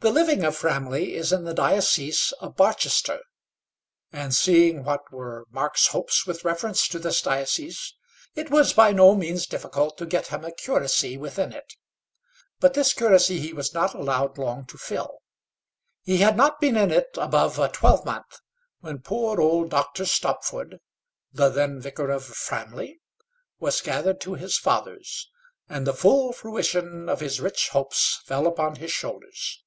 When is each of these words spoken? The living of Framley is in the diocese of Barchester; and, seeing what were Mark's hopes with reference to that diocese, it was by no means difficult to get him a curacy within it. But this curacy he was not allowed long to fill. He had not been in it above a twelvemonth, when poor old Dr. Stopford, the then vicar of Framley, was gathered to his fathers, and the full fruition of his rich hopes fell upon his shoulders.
The 0.00 0.12
living 0.12 0.44
of 0.44 0.54
Framley 0.54 1.14
is 1.14 1.32
in 1.32 1.44
the 1.44 1.54
diocese 1.54 2.30
of 2.38 2.54
Barchester; 2.54 3.20
and, 4.12 4.34
seeing 4.34 4.84
what 4.84 5.10
were 5.10 5.46
Mark's 5.50 5.86
hopes 5.86 6.26
with 6.26 6.44
reference 6.44 6.86
to 6.88 6.98
that 6.98 7.18
diocese, 7.24 7.94
it 8.34 8.50
was 8.50 8.74
by 8.74 8.92
no 8.92 9.14
means 9.14 9.46
difficult 9.46 9.96
to 9.96 10.04
get 10.04 10.26
him 10.26 10.44
a 10.44 10.52
curacy 10.52 11.16
within 11.16 11.50
it. 11.50 11.76
But 12.60 12.74
this 12.74 12.92
curacy 12.92 13.40
he 13.40 13.54
was 13.54 13.72
not 13.72 13.94
allowed 13.94 14.36
long 14.36 14.66
to 14.66 14.76
fill. 14.76 15.20
He 16.02 16.18
had 16.18 16.36
not 16.36 16.60
been 16.60 16.76
in 16.76 16.90
it 16.90 17.16
above 17.16 17.58
a 17.58 17.70
twelvemonth, 17.70 18.42
when 18.80 18.98
poor 18.98 19.40
old 19.40 19.70
Dr. 19.70 20.04
Stopford, 20.04 20.76
the 21.32 21.48
then 21.48 21.80
vicar 21.80 22.10
of 22.10 22.22
Framley, 22.26 23.00
was 23.60 23.80
gathered 23.80 24.20
to 24.20 24.34
his 24.34 24.58
fathers, 24.58 25.30
and 25.70 25.86
the 25.86 25.94
full 25.94 26.34
fruition 26.34 27.08
of 27.08 27.20
his 27.20 27.40
rich 27.40 27.70
hopes 27.70 28.20
fell 28.26 28.46
upon 28.46 28.76
his 28.76 28.92
shoulders. 28.92 29.62